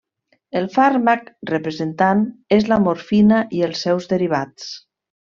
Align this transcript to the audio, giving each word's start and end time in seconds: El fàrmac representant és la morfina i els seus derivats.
El 0.59 0.63
fàrmac 0.75 1.27
representant 1.51 2.23
és 2.59 2.65
la 2.71 2.79
morfina 2.87 3.43
i 3.59 3.63
els 3.69 3.85
seus 3.89 4.09
derivats. 4.15 4.73